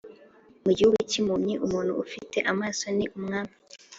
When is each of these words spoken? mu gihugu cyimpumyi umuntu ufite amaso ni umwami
mu 0.63 0.71
gihugu 0.77 0.97
cyimpumyi 1.09 1.55
umuntu 1.65 1.91
ufite 2.03 2.37
amaso 2.51 2.85
ni 2.97 3.05
umwami 3.17 3.55